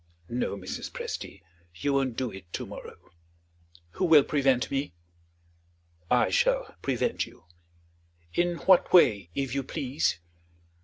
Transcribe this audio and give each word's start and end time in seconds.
"No, 0.29 0.57
Mrs. 0.57 0.89
Presty, 0.91 1.43
you 1.75 1.93
won't 1.93 2.15
do 2.17 2.31
it 2.31 2.51
to 2.53 2.65
morrow." 2.65 3.11
"Who 3.91 4.05
will 4.05 4.23
prevent 4.23 4.71
me?" 4.71 4.95
"I 6.09 6.31
shall 6.31 6.73
prevent 6.81 7.27
you." 7.27 7.43
"In 8.33 8.55
what 8.65 8.91
way, 8.93 9.29
if 9.35 9.53
you 9.53 9.61
please?" 9.61 10.17